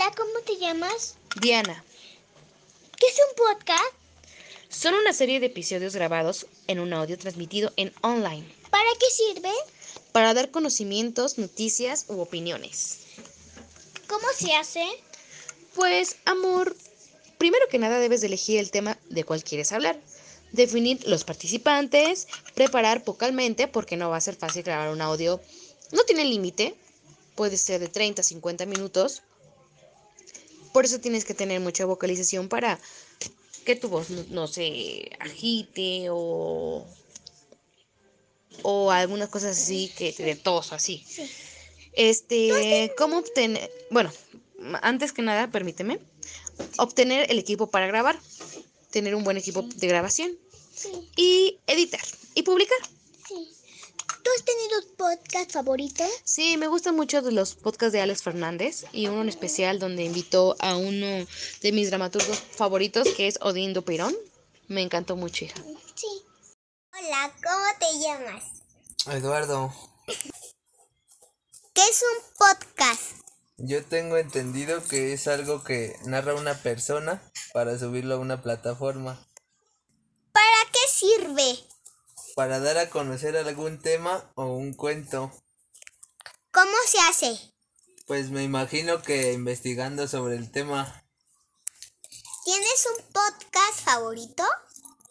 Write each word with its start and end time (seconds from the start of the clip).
Hola, 0.00 0.14
¿cómo 0.16 0.40
te 0.46 0.56
llamas? 0.56 1.16
Diana. 1.42 1.84
¿Qué 2.98 3.06
es 3.06 3.16
un 3.28 3.36
podcast? 3.36 3.92
Son 4.70 4.94
una 4.94 5.12
serie 5.12 5.40
de 5.40 5.46
episodios 5.46 5.94
grabados 5.94 6.46
en 6.68 6.80
un 6.80 6.94
audio 6.94 7.18
transmitido 7.18 7.70
en 7.76 7.92
online 8.00 8.50
¿Para 8.70 8.88
qué 8.98 9.06
sirve? 9.10 9.52
para 10.12 10.32
dar 10.32 10.50
conocimientos, 10.50 11.36
noticias 11.36 12.06
u 12.08 12.18
opiniones. 12.18 13.00
¿Cómo 14.08 14.26
se 14.34 14.54
hace? 14.54 14.86
Pues, 15.74 16.16
amor, 16.24 16.74
primero 17.36 17.68
que 17.68 17.78
nada 17.78 17.98
debes 17.98 18.22
de 18.22 18.28
elegir 18.28 18.58
el 18.58 18.70
tema 18.70 18.98
de 19.10 19.24
cual 19.24 19.44
quieres 19.44 19.70
hablar, 19.70 20.00
definir 20.52 21.06
los 21.06 21.24
participantes, 21.24 22.26
preparar 22.54 23.04
vocalmente, 23.04 23.68
porque 23.68 23.98
no 23.98 24.08
va 24.08 24.16
a 24.16 24.22
ser 24.22 24.36
fácil 24.36 24.62
grabar 24.62 24.88
un 24.88 25.02
audio. 25.02 25.42
No 25.92 26.04
tiene 26.04 26.24
límite, 26.24 26.74
puede 27.34 27.58
ser 27.58 27.80
de 27.80 27.88
30 27.88 28.22
a 28.22 28.24
50 28.24 28.64
minutos. 28.64 29.24
Por 30.72 30.84
eso 30.84 31.00
tienes 31.00 31.24
que 31.24 31.34
tener 31.34 31.60
mucha 31.60 31.84
vocalización 31.84 32.48
para 32.48 32.78
que 33.64 33.76
tu 33.76 33.88
voz 33.88 34.10
no, 34.10 34.24
no 34.30 34.46
se 34.46 35.10
agite 35.18 36.06
o, 36.10 36.86
o 38.62 38.90
algunas 38.90 39.28
cosas 39.28 39.58
así 39.58 39.92
que 39.96 40.12
de 40.12 40.36
tos 40.36 40.72
así. 40.72 41.04
Sí. 41.08 41.30
Este, 41.92 42.92
¿cómo 42.96 43.18
obtener? 43.18 43.70
Bueno, 43.90 44.12
antes 44.82 45.12
que 45.12 45.22
nada, 45.22 45.50
permíteme, 45.50 45.98
obtener 46.78 47.30
el 47.30 47.38
equipo 47.38 47.68
para 47.70 47.86
grabar, 47.86 48.18
tener 48.90 49.14
un 49.14 49.24
buen 49.24 49.36
equipo 49.36 49.62
de 49.62 49.86
grabación 49.86 50.30
Sí, 50.74 50.90
y 51.16 51.58
editar 51.66 52.00
y 52.34 52.42
publicar. 52.42 52.78
sí. 53.28 53.48
¿Tú 54.22 54.30
has 54.36 54.44
tenido 54.44 54.80
un 54.80 54.96
podcast 54.96 55.39
favorito? 55.50 56.04
Sí, 56.24 56.56
me 56.56 56.66
gustan 56.68 56.96
mucho 56.96 57.22
de 57.22 57.32
los 57.32 57.54
podcasts 57.54 57.92
de 57.92 58.00
Alex 58.00 58.22
Fernández 58.22 58.84
y 58.92 59.08
uno 59.08 59.22
en 59.22 59.28
especial 59.28 59.78
donde 59.78 60.04
invitó 60.04 60.56
a 60.60 60.76
uno 60.76 61.06
de 61.62 61.72
mis 61.72 61.88
dramaturgos 61.90 62.38
favoritos 62.38 63.08
que 63.16 63.26
es 63.26 63.38
Odín 63.42 63.72
Dupeirón. 63.74 64.14
Me 64.68 64.82
encantó 64.82 65.16
mucho, 65.16 65.44
hija. 65.44 65.56
Sí. 65.94 66.06
Hola, 66.98 67.32
¿cómo 67.42 67.64
te 67.78 67.98
llamas? 67.98 68.44
Eduardo, 69.16 69.72
¿Qué 71.74 71.82
es 71.82 72.02
un 72.02 72.36
podcast? 72.36 73.02
yo 73.62 73.84
tengo 73.84 74.16
entendido 74.16 74.82
que 74.84 75.12
es 75.12 75.26
algo 75.28 75.62
que 75.64 75.94
narra 76.06 76.34
una 76.34 76.54
persona 76.54 77.22
para 77.52 77.78
subirlo 77.78 78.14
a 78.14 78.18
una 78.18 78.42
plataforma, 78.42 79.26
¿Para 80.32 80.70
qué 80.72 80.78
sirve? 80.92 81.58
para 82.36 82.58
dar 82.60 82.78
a 82.78 82.88
conocer 82.90 83.36
algún 83.36 83.80
tema 83.82 84.30
o 84.34 84.46
un 84.46 84.72
cuento. 84.74 85.30
¿Cómo 86.60 86.76
se 86.86 86.98
hace? 86.98 87.40
Pues 88.06 88.28
me 88.28 88.42
imagino 88.42 89.00
que 89.00 89.32
investigando 89.32 90.06
sobre 90.06 90.36
el 90.36 90.52
tema. 90.52 91.06
¿Tienes 92.44 92.86
un 92.98 93.12
podcast 93.14 93.80
favorito? 93.82 94.44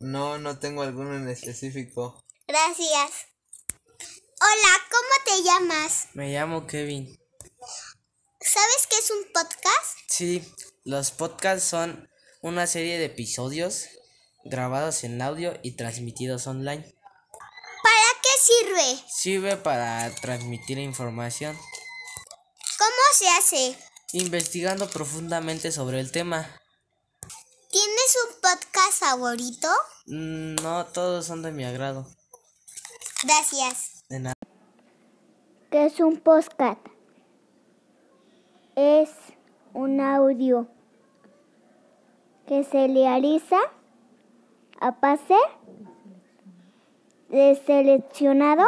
No, 0.00 0.38
no 0.38 0.58
tengo 0.58 0.80
alguno 0.80 1.14
en 1.14 1.28
específico. 1.28 2.24
Gracias. 2.48 3.26
Hola, 4.40 4.72
¿cómo 4.90 5.12
te 5.26 5.42
llamas? 5.42 6.08
Me 6.14 6.32
llamo 6.32 6.66
Kevin. 6.66 7.14
¿Sabes 8.40 8.86
qué 8.88 8.96
es 8.96 9.10
un 9.10 9.30
podcast? 9.34 9.98
Sí, 10.08 10.50
los 10.84 11.10
podcasts 11.10 11.68
son 11.68 12.08
una 12.40 12.66
serie 12.66 12.96
de 12.96 13.04
episodios 13.04 13.88
grabados 14.46 15.04
en 15.04 15.20
audio 15.20 15.60
y 15.62 15.72
transmitidos 15.72 16.46
online. 16.46 16.90
¿Para 18.44 18.58
qué 18.60 18.66
sirve? 18.66 19.04
Sirve 19.08 19.56
para 19.56 20.14
transmitir 20.16 20.78
información, 20.78 21.56
¿Cómo 22.78 22.90
se 23.14 23.28
hace? 23.28 23.78
investigando 24.12 24.88
profundamente 24.88 25.72
sobre 25.72 26.00
el 26.00 26.12
tema. 26.12 26.46
¿Tienes 27.70 28.16
un 28.28 28.40
podcast 28.40 29.00
favorito? 29.00 29.68
Mm, 30.06 30.54
No 30.62 30.86
todos 30.86 31.26
son 31.26 31.42
de 31.42 31.50
mi 31.52 31.64
agrado. 31.64 32.06
Gracias. 33.24 34.04
De 34.08 34.20
nada. 34.20 34.34
¿Qué 35.70 35.86
es 35.86 35.98
un 36.00 36.20
podcast? 36.20 36.80
Es 38.76 39.10
un 39.72 40.00
audio 40.00 40.68
que 42.46 42.62
se 42.64 42.86
realiza 42.86 43.56
a 44.80 44.90
base 44.92 45.34
de 45.34 45.93
seleccionado 47.30 48.64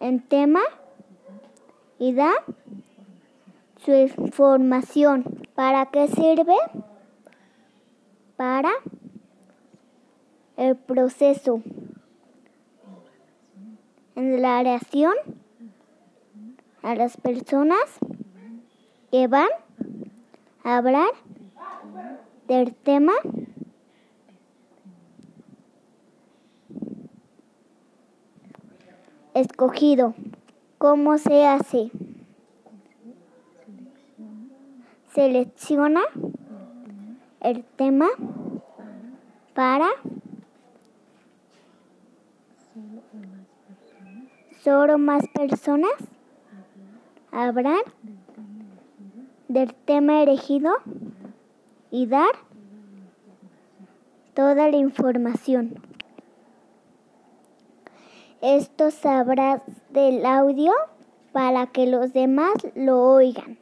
en 0.00 0.20
tema 0.20 0.60
y 1.98 2.14
da 2.14 2.32
su 3.84 3.92
información. 3.92 5.24
¿Para 5.54 5.86
qué 5.86 6.08
sirve? 6.08 6.56
Para 8.36 8.70
el 10.56 10.76
proceso 10.76 11.62
en 14.14 14.42
la 14.42 14.58
relación 14.58 15.14
a 16.82 16.94
las 16.94 17.16
personas 17.16 17.80
que 19.10 19.26
van 19.26 19.48
a 20.64 20.76
hablar 20.76 21.10
del 22.48 22.74
tema 22.74 23.12
escogido. 29.40 30.14
¿Cómo 30.78 31.18
se 31.18 31.46
hace? 31.46 31.90
Selecciona 35.12 36.00
el 37.40 37.64
tema 37.64 38.06
para 39.54 39.88
solo 44.62 44.98
más 44.98 45.26
personas 45.28 45.90
hablar 47.32 47.82
del 49.48 49.74
tema 49.74 50.22
elegido 50.22 50.72
y 51.90 52.06
dar 52.06 52.32
toda 54.34 54.68
la 54.68 54.76
información. 54.76 55.89
Esto 58.42 58.90
sabrás 58.90 59.60
del 59.90 60.24
audio 60.24 60.72
para 61.30 61.66
que 61.66 61.86
los 61.86 62.14
demás 62.14 62.54
lo 62.74 63.02
oigan. 63.12 63.58